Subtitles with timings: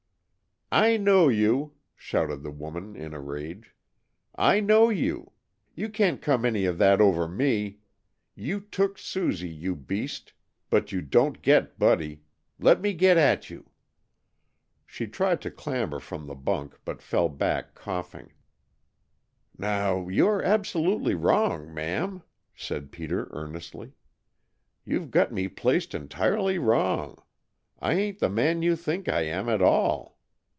[0.73, 3.75] "I know you!" shouted the woman in a rage.
[4.35, 5.33] "I know you!
[5.75, 7.79] You can't come any of that over me!
[8.35, 10.31] You took Susie, you beast,
[10.69, 12.23] but you don't get Buddy.
[12.57, 13.69] Let me get at you!"
[14.87, 18.31] She tried to clamber from the bunk, but fell back coughing.
[19.57, 22.23] "Now, you are absolutely wrong, ma'am,"
[22.55, 23.91] said Peter earnestly.
[24.85, 27.17] "You've got me placed entirely wrong.
[27.77, 30.09] I ain't the man you think I am at all.